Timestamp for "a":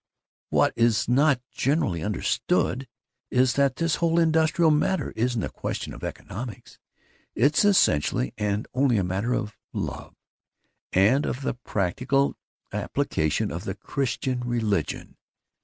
5.43-5.47, 8.97-9.03